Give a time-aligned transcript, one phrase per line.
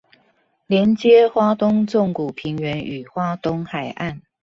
[0.65, 4.23] 連接花東縱谷平原與花東海岸